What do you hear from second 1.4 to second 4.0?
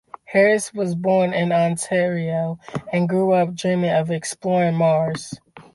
Ontario and grew up dreaming